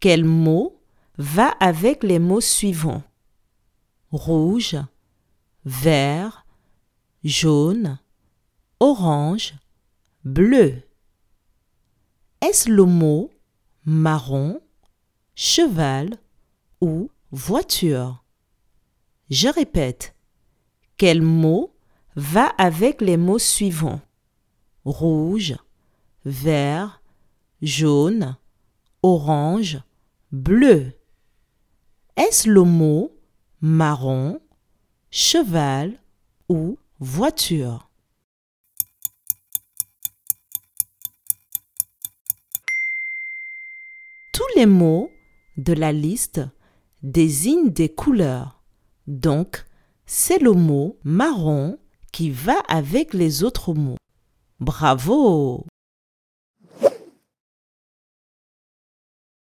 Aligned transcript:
Quel 0.00 0.24
mot 0.24 0.80
va 1.16 1.48
avec 1.58 2.04
les 2.04 2.20
mots 2.20 2.40
suivants? 2.40 3.02
Rouge, 4.12 4.76
vert, 5.64 6.46
jaune, 7.24 7.98
orange, 8.78 9.54
bleu. 10.24 10.82
Est-ce 12.40 12.70
le 12.70 12.84
mot 12.84 13.30
marron, 13.84 14.60
cheval 15.34 16.16
ou 16.80 17.10
voiture? 17.32 18.22
Je 19.30 19.48
répète. 19.48 20.14
Quel 20.96 21.22
mot 21.22 21.74
va 22.14 22.46
avec 22.56 23.00
les 23.00 23.16
mots 23.16 23.40
suivants? 23.40 24.00
Rouge, 24.84 25.56
vert, 26.24 27.02
jaune, 27.62 28.36
orange, 29.02 29.80
bleu. 30.32 30.92
Est-ce 32.16 32.48
le 32.48 32.62
mot 32.62 33.12
marron, 33.60 34.40
cheval 35.10 35.98
ou 36.48 36.78
voiture? 36.98 37.90
Tous 44.32 44.46
les 44.56 44.66
mots 44.66 45.10
de 45.56 45.72
la 45.72 45.92
liste 45.92 46.40
désignent 47.02 47.70
des 47.70 47.88
couleurs. 47.88 48.62
Donc, 49.06 49.66
c'est 50.06 50.38
le 50.38 50.52
mot 50.52 50.98
marron 51.04 51.78
qui 52.12 52.30
va 52.30 52.58
avec 52.68 53.14
les 53.14 53.44
autres 53.44 53.74
mots. 53.74 53.98
Bravo 54.60 55.67